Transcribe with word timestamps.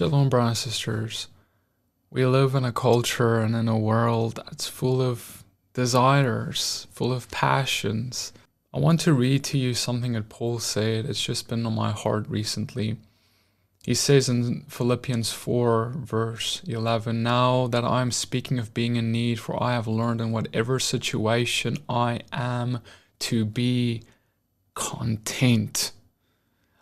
Shalom, 0.00 0.30
brothers 0.30 0.64
and 0.64 0.72
sisters. 0.72 1.28
We 2.10 2.24
live 2.24 2.54
in 2.54 2.64
a 2.64 2.72
culture 2.72 3.38
and 3.38 3.54
in 3.54 3.68
a 3.68 3.76
world 3.76 4.36
that's 4.46 4.66
full 4.66 5.02
of 5.02 5.44
desires, 5.74 6.86
full 6.90 7.12
of 7.12 7.30
passions. 7.30 8.32
I 8.72 8.78
want 8.78 9.00
to 9.00 9.12
read 9.12 9.44
to 9.44 9.58
you 9.58 9.74
something 9.74 10.14
that 10.14 10.30
Paul 10.30 10.58
said. 10.58 11.04
It's 11.04 11.22
just 11.22 11.48
been 11.48 11.66
on 11.66 11.74
my 11.74 11.90
heart 11.90 12.24
recently. 12.30 12.96
He 13.84 13.92
says 13.92 14.30
in 14.30 14.62
Philippians 14.68 15.32
4, 15.32 15.92
verse 15.98 16.62
11, 16.66 17.22
Now 17.22 17.66
that 17.66 17.84
I 17.84 18.00
am 18.00 18.10
speaking 18.10 18.58
of 18.58 18.72
being 18.72 18.96
in 18.96 19.12
need, 19.12 19.38
for 19.38 19.62
I 19.62 19.72
have 19.72 19.86
learned 19.86 20.22
in 20.22 20.32
whatever 20.32 20.78
situation 20.78 21.76
I 21.90 22.20
am 22.32 22.80
to 23.18 23.44
be 23.44 24.04
content. 24.72 25.92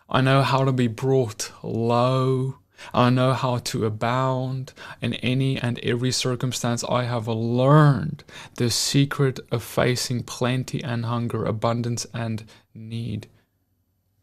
I 0.09 0.21
know 0.21 0.41
how 0.41 0.63
to 0.63 0.71
be 0.71 0.87
brought 0.87 1.51
low. 1.61 2.59
I 2.93 3.09
know 3.09 3.33
how 3.33 3.57
to 3.57 3.85
abound 3.85 4.73
in 5.01 5.13
any 5.15 5.57
and 5.57 5.79
every 5.79 6.11
circumstance. 6.11 6.83
I 6.83 7.03
have 7.03 7.27
learned 7.27 8.23
the 8.55 8.69
secret 8.69 9.39
of 9.51 9.63
facing 9.63 10.23
plenty 10.23 10.83
and 10.83 11.05
hunger, 11.05 11.45
abundance 11.45 12.05
and 12.13 12.43
need. 12.73 13.27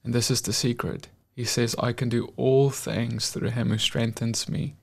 And 0.05 0.15
this 0.15 0.31
is 0.31 0.41
the 0.43 0.53
secret. 0.53 1.09
He 1.35 1.45
says, 1.45 1.77
I 1.79 1.93
can 1.93 2.09
do 2.09 2.33
all 2.37 2.71
things 2.71 3.31
through 3.31 3.51
him 3.51 3.71
who 3.71 3.79
strengthens 3.79 4.49
me. 4.49 4.77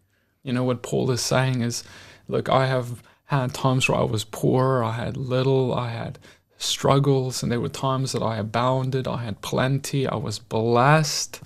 You 0.44 0.54
know 0.54 0.64
what 0.64 0.84
Paul 0.84 1.10
is 1.12 1.22
saying 1.22 1.62
is, 1.62 1.84
look, 2.28 2.50
I 2.50 2.68
have 2.68 3.02
had 3.26 3.54
times 3.54 3.90
where 3.90 3.98
I 3.98 4.04
was 4.04 4.24
poor, 4.24 4.84
I 4.84 4.92
had 4.92 5.18
little, 5.18 5.74
I 5.74 5.90
had 5.90 6.20
struggles, 6.58 7.42
and 7.42 7.52
there 7.52 7.60
were 7.60 7.70
times 7.70 8.12
that 8.12 8.22
I 8.22 8.38
abounded, 8.38 9.08
I 9.08 9.24
had 9.24 9.42
plenty, 9.42 10.06
I 10.06 10.16
was 10.16 10.40
blessed. 10.40 11.42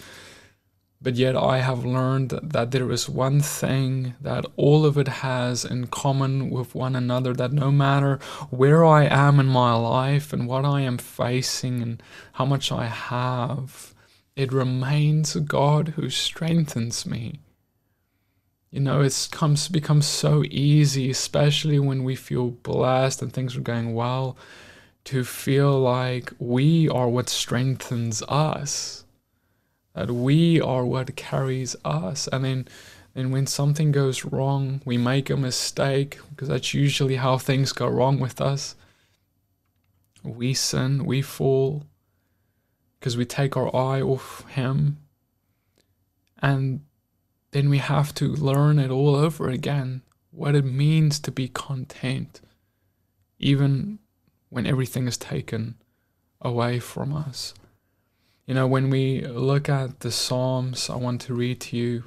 But 1.00 1.16
yet 1.16 1.36
I 1.36 1.60
have 1.60 1.86
learned 1.86 2.32
that 2.42 2.72
there 2.72 2.92
is 2.92 3.08
one 3.08 3.40
thing 3.42 4.16
that 4.20 4.46
all 4.56 4.84
of 4.84 4.98
it 4.98 5.08
has 5.08 5.64
in 5.64 5.88
common 5.88 6.50
with 6.50 6.74
one 6.74 6.96
another 6.96 7.34
that 7.34 7.54
no 7.54 7.72
matter 7.72 8.18
where 8.50 8.84
I 8.84 9.06
am 9.06 9.40
in 9.40 9.46
my 9.46 9.74
life 9.76 10.34
and 10.34 10.48
what 10.48 10.66
I 10.66 10.82
am 10.82 10.98
facing 10.98 11.84
and 11.84 12.04
how 12.34 12.46
much 12.46 12.72
I 12.72 12.86
have, 12.86 13.94
it 14.36 14.52
remains 14.52 15.36
God 15.36 15.90
who 15.90 16.10
strengthens 16.10 17.06
me. 17.06 17.42
You 18.72 18.80
know, 18.80 19.02
it 19.02 19.30
comes 19.32 19.70
becomes 19.70 20.08
so 20.08 20.44
easy, 20.50 21.12
especially 21.12 21.80
when 21.80 22.04
we 22.04 22.16
feel 22.16 22.50
blessed 22.50 23.22
and 23.22 23.32
things 23.32 23.56
are 23.56 23.62
going 23.62 23.94
well, 23.94 24.36
to 25.06 25.24
feel 25.24 25.80
like 25.80 26.34
we 26.40 26.90
are 26.90 27.08
what 27.08 27.30
strengthens 27.30 28.24
us 28.24 29.06
that 29.98 30.12
we 30.12 30.62
are 30.62 30.86
what 30.86 31.16
carries 31.16 31.76
us. 31.84 32.28
And 32.32 32.46
then, 32.46 32.68
then 33.16 33.32
when 33.32 33.48
something 33.48 33.92
goes 33.92 34.24
wrong, 34.24 34.80
we 34.86 34.96
make 34.96 35.32
a 35.32 35.36
mistake, 35.36 36.20
because 36.30 36.50
that's 36.50 36.72
usually 36.72 37.16
how 37.16 37.40
things 37.40 37.72
go 37.72 37.88
wrong 37.88 38.20
with 38.20 38.40
us. 38.40 38.76
We 40.24 40.54
sin, 40.54 41.04
we 41.04 41.24
fall, 41.24 41.88
because 43.00 43.18
we 43.18 43.26
take 43.26 43.58
our 43.58 43.76
eye 43.76 44.02
off 44.02 44.48
Him. 44.52 44.98
And 46.44 46.82
then 47.50 47.68
we 47.68 47.80
have 47.80 48.14
to 48.16 48.28
learn 48.28 48.78
it 48.78 48.92
all 48.92 49.16
over 49.16 49.50
again 49.50 50.04
what 50.30 50.54
it 50.54 50.66
means 50.66 51.20
to 51.22 51.32
be 51.32 51.48
content, 51.48 52.40
even 53.40 53.98
when 54.50 54.68
everything 54.68 55.08
is 55.08 55.18
taken 55.18 55.74
away 56.40 56.78
from 56.78 57.16
us. 57.16 57.56
You 58.48 58.54
know, 58.54 58.66
when 58.66 58.90
we 58.90 59.28
look 59.28 59.68
at 59.68 60.00
the 60.00 60.12
Psalms, 60.12 60.90
I 60.90 60.96
want 60.96 61.20
to 61.22 61.34
read 61.34 61.60
to 61.62 61.76
you 61.76 62.06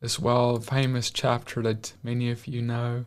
as 0.00 0.18
well 0.18 0.56
a 0.56 0.60
famous 0.62 1.10
chapter 1.10 1.60
that 1.62 1.92
many 2.02 2.30
of 2.30 2.46
you 2.46 2.62
know. 2.62 3.04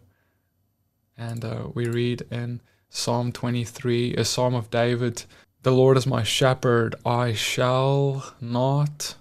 And 1.17 1.43
uh, 1.43 1.69
we 1.73 1.87
read 1.87 2.27
in 2.29 2.61
Psalm 2.87 3.31
23, 3.31 4.13
a 4.13 4.23
psalm 4.23 4.53
of 4.53 4.69
David 4.69 5.23
The 5.63 5.71
Lord 5.71 5.97
is 5.97 6.05
my 6.05 6.21
shepherd, 6.21 6.93
I 7.03 7.33
shall 7.33 8.35
not 8.39 9.15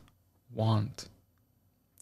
want. 0.55 1.09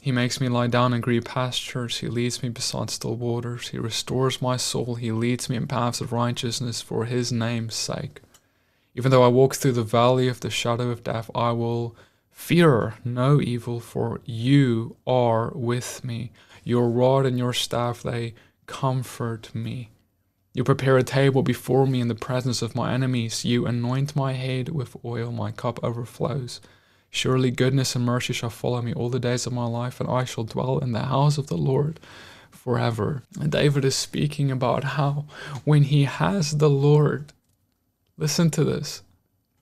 He 0.03 0.11
makes 0.11 0.41
me 0.41 0.49
lie 0.49 0.67
down 0.67 0.93
in 0.93 1.01
green 1.01 1.23
pastures. 1.23 1.99
He 1.99 2.09
leads 2.09 2.43
me 2.43 2.49
beside 2.49 2.91
still 2.91 3.15
waters. 3.15 3.69
He 3.69 3.79
restores 3.79 4.43
my 4.43 4.57
soul. 4.57 4.97
He 4.97 5.13
leads 5.13 5.49
me 5.49 5.55
in 5.55 5.69
paths 5.69 6.01
of 6.01 6.13
righteousness 6.13 6.83
for 6.83 7.05
his 7.05 7.31
name's 7.31 7.77
sake. 7.77 8.23
Even 8.95 9.11
though 9.11 9.25
I 9.25 9.29
walk 9.29 9.55
through 9.55 9.73
the 9.73 9.83
valley 9.83 10.29
of 10.29 10.41
the 10.41 10.51
shadow 10.51 10.91
of 10.91 11.03
death, 11.03 11.31
I 11.35 11.51
will 11.53 11.97
fear 12.31 12.95
no 13.05 13.41
evil, 13.41 13.81
for 13.81 14.21
you 14.25 14.97
are 15.07 15.51
with 15.55 16.05
me. 16.05 16.33
Your 16.63 16.89
rod 16.89 17.27
and 17.27 17.39
your 17.39 17.53
staff, 17.53 18.03
they 18.03 18.35
comfort 18.67 19.55
me. 19.55 19.91
You 20.53 20.63
prepare 20.63 20.97
a 20.97 21.03
table 21.03 21.43
before 21.43 21.87
me 21.87 22.01
in 22.01 22.07
the 22.07 22.15
presence 22.15 22.63
of 22.63 22.77
my 22.77 22.93
enemies. 22.93 23.45
You 23.45 23.67
anoint 23.67 24.15
my 24.15 24.35
head 24.35 24.69
with 24.69 24.97
oil, 25.05 25.33
my 25.33 25.51
cup 25.51 25.83
overflows. 25.83 26.61
Surely 27.11 27.51
goodness 27.51 27.97
and 27.97 28.05
mercy 28.05 28.33
shall 28.33 28.51
follow 28.51 28.81
me 28.81 28.93
all 28.93 29.09
the 29.09 29.19
days 29.19 29.47
of 29.47 29.53
my 29.53 29.67
life, 29.67 30.01
and 30.01 30.09
I 30.09 30.25
shall 30.25 30.45
dwell 30.45 30.79
in 30.79 30.93
the 30.93 31.07
house 31.07 31.39
of 31.39 31.49
the 31.49 31.57
Lord 31.57 31.99
forever. 32.51 33.25
And 33.41 33.51
David 33.51 33.85
is 33.85 33.97
speaking 33.97 34.51
about 34.53 34.85
how 34.85 35.25
when 35.65 35.85
he 35.85 36.05
has 36.05 36.59
the 36.59 36.71
Lord, 36.71 37.33
Listen 38.17 38.51
to 38.51 38.65
this. 38.65 39.03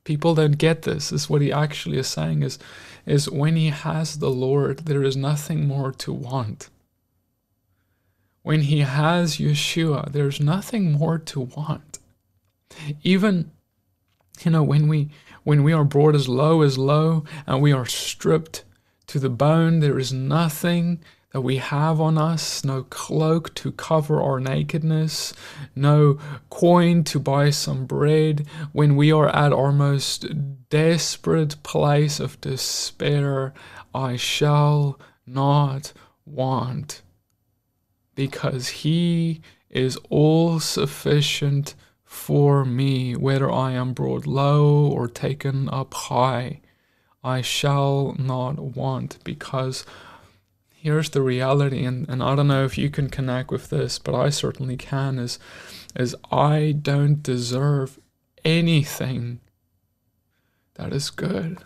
People 0.05 0.35
don't 0.35 0.59
get 0.59 0.83
this. 0.83 1.11
This 1.11 1.23
is 1.23 1.31
what 1.31 1.43
he 1.43 1.53
actually 1.53 1.99
is 1.99 2.09
saying 2.09 2.43
is, 2.43 2.59
is 3.07 3.31
when 3.31 3.57
he 3.57 3.69
has 3.69 4.19
the 4.19 4.31
Lord, 4.31 4.81
there 4.81 5.03
is 5.03 5.17
nothing 5.17 5.67
more 5.67 5.93
to 5.93 6.13
want. 6.13 6.69
When 8.43 8.63
he 8.63 8.81
has 8.81 9.37
Yeshua, 9.37 10.11
there's 10.11 10.41
nothing 10.41 10.93
more 10.93 11.19
to 11.19 11.41
want. 11.41 12.01
Even, 13.03 13.53
you 14.43 14.51
know, 14.51 14.63
when 14.63 14.89
we 14.89 15.11
when 15.45 15.63
we 15.63 15.73
are 15.73 15.85
brought 15.85 16.15
as 16.15 16.29
low 16.29 16.63
as 16.63 16.79
low 16.79 17.25
and 17.47 17.61
we 17.61 17.73
are 17.73 17.87
stripped 17.87 18.65
to 19.09 19.19
the 19.19 19.31
bone, 19.31 19.81
there 19.81 19.99
is 19.99 20.13
nothing 20.13 21.01
that 21.33 21.41
we 21.41 21.57
have 21.57 22.01
on 22.01 22.19
us, 22.19 22.63
no 22.65 22.83
cloak 22.85 23.55
to 23.55 23.73
cover 23.73 24.21
our 24.21 24.39
nakedness, 24.39 25.33
no 25.75 26.19
coin 26.51 27.03
to 27.05 27.19
buy 27.19 27.49
some 27.49 27.87
bread, 27.87 28.47
when 28.73 28.97
we 28.97 29.11
are 29.11 29.29
at 29.29 29.53
our 29.53 29.73
most 29.73 30.27
desperate 30.69 31.63
place 31.63 32.21
of 32.21 32.41
despair, 32.41 33.55
I 33.95 34.17
shall 34.17 35.01
not 35.27 35.93
want, 36.27 37.03
because 38.15 38.69
He 38.69 39.41
is 39.71 39.99
all 40.11 40.61
sufficient 40.61 41.75
for 42.05 42.63
me, 42.67 43.17
whether 43.17 43.51
I 43.51 43.73
am 43.73 43.95
brought 43.95 44.27
low 44.27 44.87
or 44.87 45.09
taken 45.09 45.71
up 45.71 45.95
high. 45.95 46.61
I 47.25 47.41
shall 47.41 48.15
not 48.19 48.59
want, 48.59 49.19
because 49.25 49.87
here's 50.83 51.11
the 51.11 51.23
reality 51.23 51.85
and, 51.85 52.09
and 52.09 52.21
I 52.25 52.35
don't 52.35 52.49
know 52.49 52.65
if 52.65 52.77
you 52.77 52.91
can 52.91 53.09
connect 53.09 53.53
with 53.53 53.71
this, 53.71 54.01
but 54.01 54.17
I 54.17 54.31
certainly 54.31 54.77
can 54.77 55.17
is 55.17 55.39
is 55.95 56.17
I 56.33 56.75
don't 56.83 57.23
deserve 57.23 58.01
anything 58.45 59.39
that 60.75 60.93
is 60.93 61.11
good. 61.11 61.59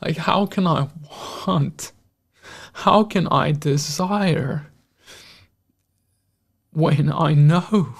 Like 0.00 0.16
how 0.16 0.46
can 0.46 0.66
I 0.66 0.88
want? 1.46 1.92
How 2.72 3.04
can 3.04 3.28
I 3.28 3.52
desire 3.52 4.68
when 6.70 7.12
I 7.12 7.34
know 7.34 7.94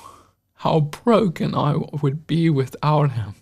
how 0.54 0.80
broken 0.80 1.54
I 1.54 1.76
would 2.00 2.26
be 2.26 2.48
without 2.48 3.12
him? 3.12 3.34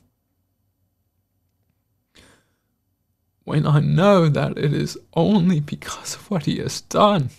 When 3.47 3.65
I 3.65 3.79
know 3.79 4.29
that 4.29 4.59
it 4.59 4.75
is 4.75 4.99
only 5.15 5.61
because 5.61 6.17
of 6.17 6.29
what 6.29 6.47
He 6.47 6.59
has 6.59 6.81
done. 6.81 7.31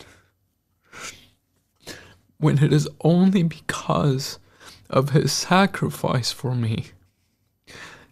When 2.38 2.64
it 2.64 2.72
is 2.72 2.88
only 3.02 3.44
because 3.44 4.40
of 4.90 5.10
His 5.10 5.34
sacrifice 5.34 6.32
for 6.32 6.56
me 6.56 6.88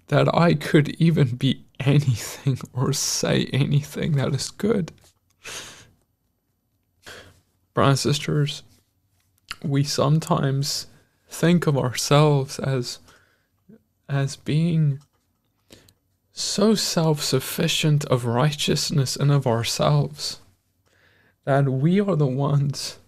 that 0.07 0.27
I 0.35 0.55
could 0.55 0.89
even 1.01 1.37
be 1.37 1.63
anything 1.79 2.59
or 2.73 2.91
say 2.91 3.45
anything 3.53 4.11
that 4.17 4.35
is 4.35 4.51
good. 4.51 4.91
Brothers 7.73 8.05
and 8.05 8.15
sisters, 8.15 8.63
we 9.63 9.85
sometimes 9.85 10.87
think 11.29 11.65
of 11.65 11.77
ourselves 11.77 12.59
as 12.59 12.99
as 14.09 14.35
being 14.35 14.99
so 16.37 16.75
self 16.75 17.23
sufficient 17.23 18.03
of 18.05 18.25
righteousness 18.25 19.15
and 19.15 19.31
of 19.31 19.47
ourselves 19.47 20.41
that 21.45 21.63
we 21.63 22.01
are 22.01 22.17
the 22.17 22.27
ones 22.27 22.99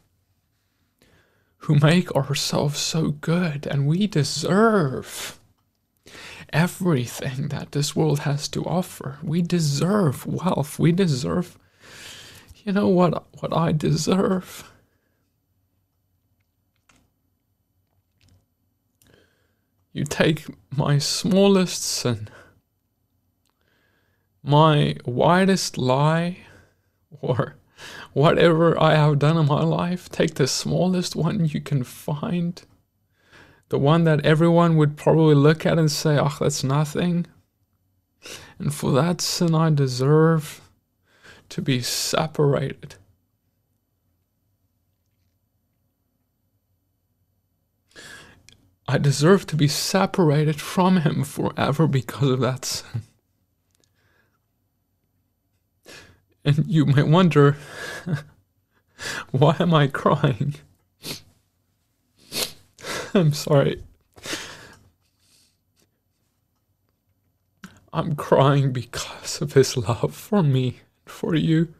who 1.57 1.75
make 1.75 2.09
ourselves 2.15 2.79
so 2.79 3.11
good 3.11 3.67
and 3.67 3.85
we 3.85 4.07
deserve 4.07 5.37
everything 6.53 7.49
that 7.49 7.73
this 7.73 7.93
world 7.93 8.19
has 8.19 8.47
to 8.47 8.63
offer. 8.63 9.19
We 9.21 9.41
deserve 9.41 10.25
wealth. 10.25 10.79
We 10.79 10.93
deserve, 10.93 11.57
you 12.63 12.71
know 12.71 12.87
what 12.87 13.25
what 13.41 13.51
I 13.53 13.73
deserve? 13.73 14.71
You 19.91 20.05
take 20.05 20.45
my 20.73 20.97
smallest 20.99 21.81
sin, 21.83 22.29
my 24.47 24.95
widest 25.05 25.77
lie, 25.77 26.37
or 27.21 27.57
whatever 28.13 28.81
I 28.81 28.95
have 28.95 29.19
done 29.19 29.37
in 29.37 29.45
my 29.45 29.61
life, 29.61 30.09
take 30.09 30.35
the 30.35 30.47
smallest 30.47 31.15
one 31.15 31.45
you 31.45 31.61
can 31.61 31.83
find, 31.83 32.61
the 33.69 33.77
one 33.77 34.05
that 34.05 34.25
everyone 34.25 34.77
would 34.77 34.97
probably 34.97 35.35
look 35.35 35.65
at 35.65 35.77
and 35.77 35.91
say, 35.91 36.17
oh, 36.17 36.35
that's 36.39 36.63
nothing. 36.63 37.27
And 38.57 38.73
for 38.73 38.91
that 38.93 39.21
sin, 39.21 39.53
I 39.53 39.69
deserve 39.69 40.61
to 41.49 41.61
be 41.61 41.81
separated. 41.81 42.95
I 48.87 48.97
deserve 48.97 49.45
to 49.47 49.57
be 49.57 49.67
separated 49.67 50.61
from 50.61 51.01
Him 51.01 51.25
forever 51.25 51.87
because 51.87 52.29
of 52.29 52.39
that 52.39 52.63
sin. 52.63 53.01
And 56.47 56.65
you 56.65 56.85
might 56.85 57.09
wonder, 57.09 57.57
why 59.31 59.57
am 59.59 59.73
I 59.73 59.87
crying? 59.87 60.55
I'm 63.13 63.33
sorry. 63.33 63.83
I'm 67.91 68.15
crying 68.15 68.71
because 68.71 69.41
of 69.41 69.51
his 69.51 69.75
love 69.75 70.15
for 70.15 70.41
me, 70.41 70.79
for 71.05 71.35
you. 71.35 71.73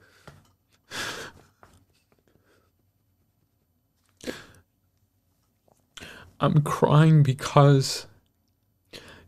I'm 6.42 6.62
crying 6.62 7.24
because 7.24 8.06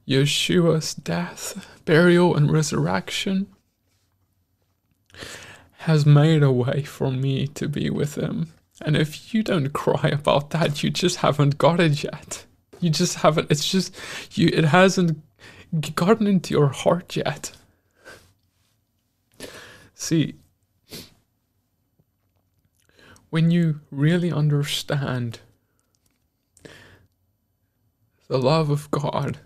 Yeshua's 0.05 0.93
death, 0.93 1.65
burial, 1.85 2.35
and 2.35 2.51
resurrection 2.51 3.47
has 5.89 6.05
made 6.05 6.43
a 6.43 6.51
way 6.51 6.83
for 6.83 7.09
me 7.09 7.47
to 7.47 7.67
be 7.67 7.89
with 7.89 8.13
him. 8.15 8.53
And 8.81 8.95
if 8.95 9.33
you 9.33 9.41
don't 9.41 9.73
cry 9.73 10.09
about 10.09 10.51
that, 10.51 10.83
you 10.83 10.91
just 10.91 11.17
haven't 11.17 11.57
got 11.57 11.79
it 11.79 12.03
yet. 12.03 12.45
You 12.79 12.91
just 12.91 13.15
haven't, 13.15 13.49
it's 13.49 13.67
just, 13.67 13.95
you, 14.37 14.51
it 14.53 14.65
hasn't 14.65 15.19
gotten 15.95 16.27
into 16.27 16.53
your 16.53 16.67
heart 16.67 17.15
yet. 17.15 17.53
See, 19.95 20.35
when 23.31 23.49
you 23.49 23.81
really 23.89 24.31
understand 24.31 25.39
the 28.27 28.37
love 28.37 28.69
of 28.69 28.91
God, 28.91 29.39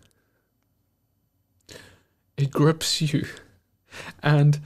it 2.36 2.52
grips 2.52 3.02
you. 3.02 3.26
And 4.22 4.60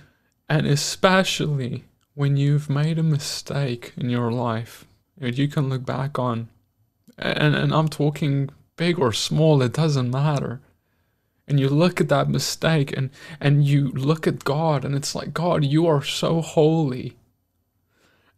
and 0.49 0.65
especially 0.65 1.85
when 2.13 2.37
you've 2.37 2.69
made 2.69 2.97
a 2.97 3.03
mistake 3.03 3.93
in 3.97 4.09
your 4.09 4.31
life, 4.31 4.85
that 5.17 5.37
you 5.37 5.47
can 5.47 5.69
look 5.69 5.85
back 5.85 6.17
on, 6.17 6.49
and, 7.17 7.55
and 7.55 7.73
I'm 7.73 7.87
talking 7.87 8.49
big 8.75 8.99
or 8.99 9.11
small, 9.11 9.61
it 9.61 9.73
doesn't 9.73 10.11
matter. 10.11 10.61
And 11.47 11.59
you 11.59 11.69
look 11.69 12.01
at 12.01 12.09
that 12.09 12.29
mistake 12.29 12.95
and, 12.95 13.09
and 13.39 13.65
you 13.65 13.89
look 13.89 14.27
at 14.27 14.43
God, 14.43 14.83
and 14.83 14.95
it's 14.95 15.15
like, 15.15 15.33
God, 15.33 15.63
you 15.63 15.87
are 15.87 16.03
so 16.03 16.41
holy. 16.41 17.15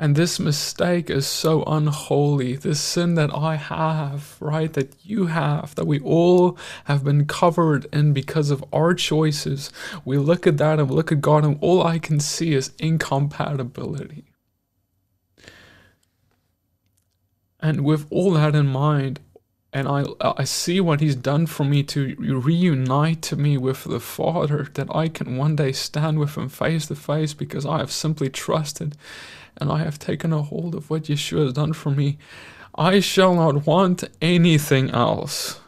And 0.01 0.15
this 0.15 0.39
mistake 0.39 1.09
is 1.09 1.27
so 1.27 1.63
unholy. 1.63 2.55
This 2.55 2.79
sin 2.79 3.15
that 3.15 3.33
I 3.35 3.57
have, 3.57 4.37
right, 4.39 4.71
that 4.71 4.93
you 5.03 5.25
have, 5.25 5.75
that 5.75 5.87
we 5.87 5.99
all 5.99 6.57
have 6.85 7.03
been 7.03 7.25
covered 7.25 7.85
in 7.91 8.13
because 8.13 8.49
of 8.49 8.63
our 8.71 8.93
choices. 8.93 9.71
We 10.05 10.17
look 10.17 10.47
at 10.47 10.57
that 10.57 10.79
and 10.79 10.89
we 10.89 10.95
look 10.95 11.11
at 11.11 11.19
God, 11.19 11.43
and 11.43 11.57
all 11.59 11.85
I 11.85 11.99
can 11.99 12.21
see 12.21 12.53
is 12.53 12.71
incompatibility. 12.79 14.23
And 17.59 17.83
with 17.83 18.07
all 18.09 18.31
that 18.31 18.55
in 18.55 18.67
mind, 18.67 19.19
and 19.73 19.87
I, 19.87 20.05
I 20.21 20.45
see 20.45 20.79
what 20.79 21.01
he's 21.01 21.15
done 21.15 21.45
for 21.45 21.65
me 21.65 21.83
to 21.83 22.15
reunite 22.17 23.33
me 23.37 23.57
with 23.57 23.83
the 23.83 23.99
Father, 23.99 24.67
that 24.75 24.87
I 24.95 25.09
can 25.09 25.35
one 25.35 25.57
day 25.57 25.73
stand 25.73 26.19
with 26.19 26.37
him 26.37 26.47
face 26.47 26.87
to 26.87 26.95
face 26.95 27.33
because 27.33 27.65
I 27.65 27.79
have 27.79 27.91
simply 27.91 28.29
trusted 28.29 28.95
and 29.59 29.71
I 29.71 29.79
have 29.79 29.99
taken 29.99 30.33
a 30.33 30.41
hold 30.41 30.75
of 30.75 30.89
what 30.89 31.03
Yeshua 31.03 31.43
has 31.45 31.53
done 31.53 31.73
for 31.73 31.91
me, 31.91 32.17
I 32.75 32.99
shall 32.99 33.35
not 33.35 33.65
want 33.65 34.03
anything 34.21 34.89
else. 34.91 35.59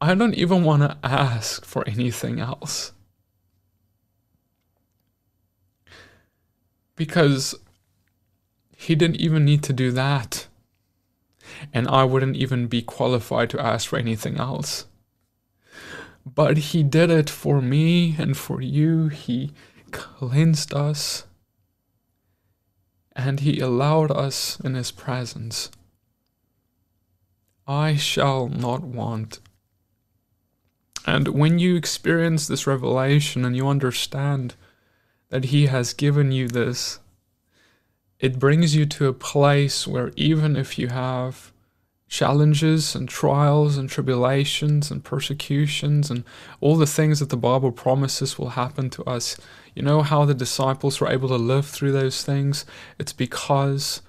I 0.00 0.14
don't 0.14 0.34
even 0.34 0.64
want 0.64 0.82
to 0.82 0.96
ask 1.02 1.64
for 1.64 1.86
anything 1.88 2.40
else. 2.40 2.92
Because 6.94 7.54
he 8.76 8.94
didn't 8.94 9.20
even 9.20 9.44
need 9.44 9.62
to 9.64 9.72
do 9.72 9.90
that. 9.92 10.46
And 11.72 11.88
I 11.88 12.04
wouldn't 12.04 12.36
even 12.36 12.66
be 12.66 12.82
qualified 12.82 13.50
to 13.50 13.60
ask 13.60 13.88
for 13.88 13.98
anything 13.98 14.38
else. 14.38 14.86
But 16.24 16.56
he 16.58 16.82
did 16.82 17.10
it 17.10 17.28
for 17.28 17.60
me 17.60 18.14
and 18.18 18.36
for 18.36 18.60
you. 18.60 19.08
He 19.08 19.52
cleansed 19.90 20.74
us 20.74 21.24
and 23.18 23.40
he 23.40 23.58
allowed 23.58 24.12
us 24.12 24.60
in 24.60 24.74
his 24.74 24.92
presence. 24.92 25.72
I 27.66 27.96
shall 27.96 28.48
not 28.48 28.82
want. 28.82 29.40
And 31.04 31.28
when 31.28 31.58
you 31.58 31.74
experience 31.74 32.46
this 32.46 32.66
revelation 32.66 33.44
and 33.44 33.56
you 33.56 33.66
understand 33.66 34.54
that 35.30 35.46
he 35.46 35.66
has 35.66 35.92
given 35.94 36.30
you 36.30 36.46
this, 36.46 37.00
it 38.20 38.38
brings 38.38 38.76
you 38.76 38.86
to 38.86 39.08
a 39.08 39.12
place 39.12 39.86
where 39.86 40.12
even 40.14 40.54
if 40.54 40.78
you 40.78 40.88
have 40.88 41.52
challenges 42.08 42.94
and 42.94 43.08
trials 43.08 43.76
and 43.76 43.88
tribulations 43.88 44.90
and 44.90 45.04
persecutions 45.04 46.10
and 46.10 46.24
all 46.60 46.76
the 46.76 46.86
things 46.86 47.20
that 47.20 47.28
the 47.28 47.36
Bible 47.36 47.70
promises 47.70 48.38
will 48.38 48.50
happen 48.50 48.88
to 48.90 49.04
us, 49.04 49.36
you 49.74 49.82
know 49.82 50.02
how 50.02 50.24
the 50.24 50.34
disciples 50.34 51.00
were 51.00 51.10
able 51.10 51.28
to 51.28 51.36
live 51.36 51.66
through 51.66 51.92
those 51.92 52.24
things? 52.24 52.64
It's 52.98 53.12
because 53.12 54.02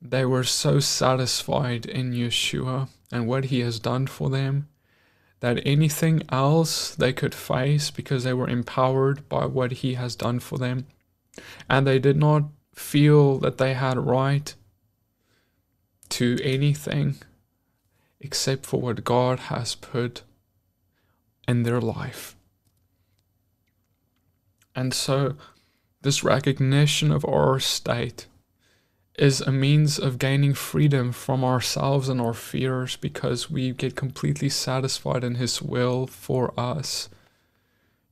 they 0.00 0.24
were 0.24 0.44
so 0.44 0.80
satisfied 0.80 1.86
in 1.86 2.12
Yeshua 2.12 2.88
and 3.12 3.26
what 3.26 3.46
he 3.46 3.60
has 3.60 3.78
done 3.78 4.06
for 4.06 4.30
them 4.30 4.68
that 5.40 5.60
anything 5.66 6.22
else 6.30 6.94
they 6.94 7.12
could 7.12 7.34
face 7.34 7.90
because 7.90 8.24
they 8.24 8.32
were 8.32 8.48
empowered 8.48 9.28
by 9.28 9.44
what 9.44 9.72
he 9.72 9.94
has 9.94 10.16
done 10.16 10.40
for 10.40 10.56
them. 10.56 10.86
And 11.68 11.86
they 11.86 11.98
did 11.98 12.16
not 12.16 12.44
feel 12.74 13.38
that 13.40 13.58
they 13.58 13.74
had 13.74 13.98
right 13.98 14.54
to 16.08 16.38
anything 16.42 17.16
except 18.24 18.64
for 18.64 18.80
what 18.80 19.04
God 19.04 19.38
has 19.38 19.74
put 19.74 20.22
in 21.46 21.62
their 21.62 21.80
life. 21.80 22.34
And 24.74 24.94
so, 24.94 25.36
this 26.00 26.24
recognition 26.24 27.12
of 27.12 27.24
our 27.26 27.60
state 27.60 28.26
is 29.16 29.40
a 29.40 29.52
means 29.52 29.98
of 29.98 30.18
gaining 30.18 30.54
freedom 30.54 31.12
from 31.12 31.44
ourselves 31.44 32.08
and 32.08 32.20
our 32.20 32.34
fears 32.34 32.96
because 32.96 33.50
we 33.50 33.72
get 33.72 33.94
completely 33.94 34.48
satisfied 34.48 35.22
in 35.22 35.36
His 35.36 35.62
will 35.62 36.06
for 36.06 36.58
us. 36.58 37.08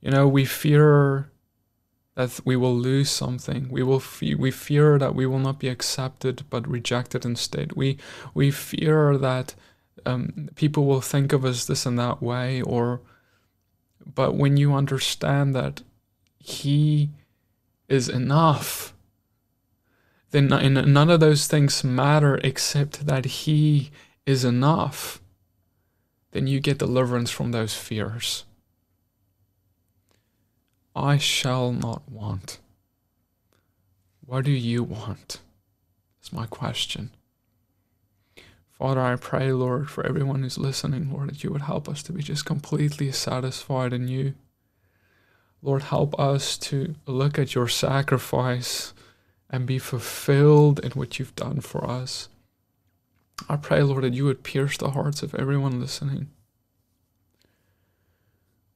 You 0.01 0.11
know, 0.11 0.29
we 0.29 0.45
fear 0.45 1.31
that 2.15 2.39
we 2.45 2.55
will 2.55 2.77
lose 2.77 3.11
something. 3.11 3.69
We 3.71 3.83
will 3.83 3.99
fe- 4.01 4.35
we 4.35 4.51
fear 4.51 4.99
that 4.99 5.15
we 5.15 5.27
will 5.27 5.39
not 5.39 5.59
be 5.59 5.69
accepted 5.69 6.45
but 6.51 6.69
rejected 6.69 7.25
instead. 7.25 7.73
We 7.73 7.99
we 8.35 8.51
fear 8.51 9.17
that 9.17 9.55
um, 10.07 10.49
people 10.55 10.87
will 10.87 11.01
think 11.01 11.33
of 11.33 11.45
us 11.45 11.65
this 11.65 11.87
and 11.87 11.99
that 11.99 12.23
way, 12.23 12.63
or 12.63 13.01
but 14.05 14.35
when 14.35 14.57
you 14.57 14.75
understand 14.75 15.55
that 15.55 15.83
he 16.39 17.11
is 17.89 18.09
enough, 18.09 18.95
then 20.33 20.49
none 20.49 21.11
of 21.11 21.21
those 21.21 21.47
things 21.47 21.85
matter 21.85 22.41
except 22.43 23.07
that 23.07 23.27
He 23.27 23.91
is 24.25 24.45
enough. 24.45 25.21
Then 26.33 26.47
you 26.47 26.59
get 26.59 26.79
deliverance 26.79 27.31
from 27.31 27.53
those 27.53 27.75
fears. 27.75 28.45
I 30.97 31.19
shall 31.19 31.71
not 31.73 32.11
want. 32.11 32.59
What 34.25 34.47
do 34.47 34.51
you 34.51 34.83
want? 34.83 35.41
Is 36.23 36.33
my 36.33 36.47
question. 36.47 37.11
Father, 38.83 39.01
I 39.01 39.15
pray, 39.15 39.53
Lord, 39.53 39.89
for 39.89 40.05
everyone 40.05 40.43
who's 40.43 40.59
listening, 40.59 41.13
Lord, 41.13 41.31
that 41.31 41.45
you 41.45 41.53
would 41.53 41.63
help 41.63 41.89
us 41.89 42.03
to 42.03 42.13
be 42.13 42.21
just 42.21 42.45
completely 42.45 43.13
satisfied 43.13 43.93
in 43.93 44.09
you. 44.09 44.35
Lord, 45.63 45.85
help 45.85 46.19
us 46.19 46.59
to 46.59 46.97
look 47.07 47.39
at 47.39 47.55
your 47.55 47.69
sacrifice 47.69 48.93
and 49.49 49.67
be 49.67 49.79
fulfilled 49.79 50.81
in 50.81 50.91
what 50.93 51.21
you've 51.21 51.37
done 51.37 51.61
for 51.61 51.89
us. 51.89 52.29
I 53.49 53.55
pray, 53.55 53.85
Lord, 53.85 54.03
that 54.03 54.15
you 54.15 54.25
would 54.25 54.43
pierce 54.43 54.77
the 54.77 54.91
hearts 54.91 55.23
of 55.23 55.33
everyone 55.37 55.79
listening 55.79 56.31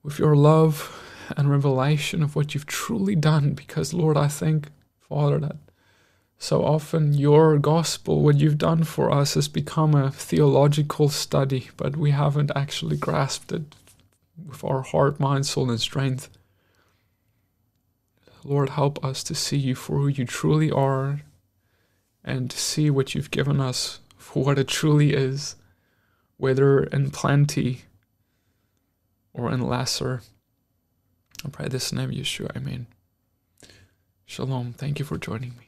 with 0.05 0.21
your 0.21 0.37
love 0.37 1.03
and 1.37 1.51
revelation 1.51 2.23
of 2.23 2.37
what 2.37 2.55
you've 2.55 2.67
truly 2.67 3.17
done. 3.17 3.55
Because, 3.55 3.93
Lord, 3.93 4.17
I 4.17 4.29
think, 4.29 4.69
Father, 5.01 5.41
that 5.41 5.57
so 6.39 6.65
often 6.65 7.15
your 7.15 7.59
gospel, 7.59 8.23
what 8.23 8.39
you've 8.39 8.59
done 8.59 8.85
for 8.85 9.11
us, 9.11 9.35
has 9.35 9.49
become 9.49 9.95
a 9.95 10.11
theological 10.11 11.09
study, 11.09 11.71
but 11.77 11.97
we 11.97 12.11
haven't 12.11 12.53
actually 12.55 12.97
grasped 12.97 13.53
it 13.53 13.75
with 14.47 14.63
our 14.63 14.83
heart, 14.83 15.19
mind, 15.19 15.47
soul, 15.47 15.71
and 15.71 15.81
strength. 15.81 16.29
Lord, 18.45 18.71
help 18.71 19.05
us 19.05 19.25
to 19.25 19.35
see 19.35 19.57
you 19.57 19.75
for 19.75 19.99
who 19.99 20.09
you 20.09 20.25
truly 20.25 20.71
are 20.71 21.23
and 22.23 22.51
to 22.51 22.59
see 22.59 22.91
what 22.91 23.15
you've 23.15 23.31
given 23.31 23.61
us 23.61 24.01
for 24.17 24.45
what 24.45 24.59
it 24.59 24.69
truly 24.69 25.15
is, 25.15 25.57
whether 26.37 26.85
in 26.85 27.11
plenty 27.11 27.83
or 29.33 29.51
in 29.51 29.61
lesser. 29.61 30.23
I 31.45 31.49
pray 31.49 31.69
this 31.69 31.91
in 31.91 31.97
the 31.97 32.03
name 32.03 32.11
of 32.11 32.25
Yeshua. 32.25 32.57
Amen. 32.57 32.87
Shalom. 34.27 34.75
Thank 34.75 34.99
you 34.99 35.05
for 35.05 35.19
joining 35.19 35.57
me. 35.57 35.66